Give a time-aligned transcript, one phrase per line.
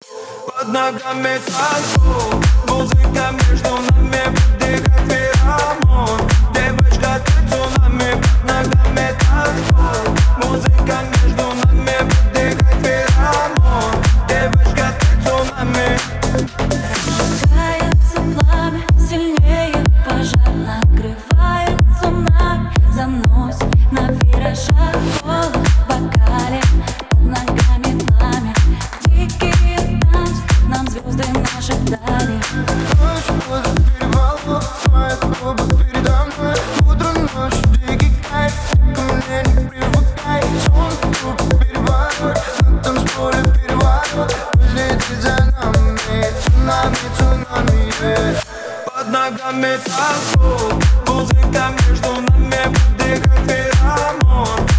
[0.00, 6.20] Под ногами танцпол Музыка между нами Подыхает феромон.
[6.52, 10.06] Девочка, ты цунами Под ногами танцпол
[10.44, 13.94] Музыка между нами Подыхает феромон.
[14.28, 15.88] Девочка, ты цунами.
[17.18, 23.35] Разгорается пламя, сильнее пожар Накрывает цунами, заносит
[49.84, 50.72] танцпол
[51.06, 54.75] Музыка между нами Подыхает феромон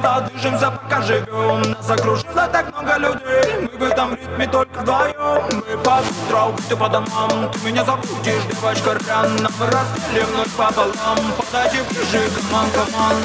[0.00, 3.68] места Движемся, пока живем Нас окружило так много людей.
[3.72, 7.50] Мы в этом ритме только вдвоем Мы под утро убиты по домам.
[7.52, 9.48] Ты меня забудешь, девочка, рано.
[9.58, 11.18] Мы разделим ночь пополам.
[11.36, 13.16] Подойди ближе, коман, коман.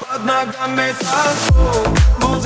[0.00, 2.41] Под ногами танцпол